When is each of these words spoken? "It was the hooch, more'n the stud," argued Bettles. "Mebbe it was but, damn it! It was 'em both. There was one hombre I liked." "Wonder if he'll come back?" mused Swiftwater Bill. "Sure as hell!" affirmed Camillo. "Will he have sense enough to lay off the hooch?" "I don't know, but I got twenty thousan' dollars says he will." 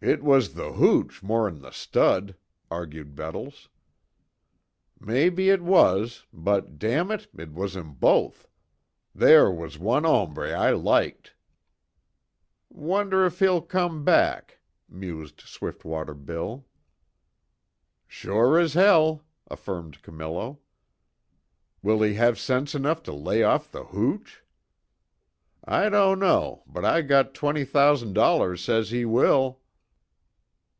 "It 0.00 0.22
was 0.22 0.54
the 0.54 0.74
hooch, 0.74 1.24
more'n 1.24 1.58
the 1.60 1.72
stud," 1.72 2.36
argued 2.70 3.16
Bettles. 3.16 3.68
"Mebbe 5.00 5.40
it 5.40 5.60
was 5.60 6.24
but, 6.32 6.78
damn 6.78 7.10
it! 7.10 7.26
It 7.36 7.52
was 7.52 7.76
'em 7.76 7.94
both. 7.94 8.46
There 9.12 9.50
was 9.50 9.76
one 9.76 10.04
hombre 10.04 10.52
I 10.54 10.70
liked." 10.70 11.34
"Wonder 12.70 13.26
if 13.26 13.40
he'll 13.40 13.60
come 13.60 14.04
back?" 14.04 14.60
mused 14.88 15.40
Swiftwater 15.40 16.14
Bill. 16.14 16.64
"Sure 18.06 18.56
as 18.56 18.74
hell!" 18.74 19.24
affirmed 19.50 20.00
Camillo. 20.02 20.60
"Will 21.82 22.02
he 22.02 22.14
have 22.14 22.38
sense 22.38 22.72
enough 22.72 23.02
to 23.02 23.12
lay 23.12 23.42
off 23.42 23.72
the 23.72 23.86
hooch?" 23.86 24.44
"I 25.64 25.88
don't 25.88 26.20
know, 26.20 26.62
but 26.68 26.84
I 26.84 27.02
got 27.02 27.34
twenty 27.34 27.64
thousan' 27.64 28.12
dollars 28.12 28.62
says 28.62 28.90
he 28.90 29.04
will." 29.04 29.58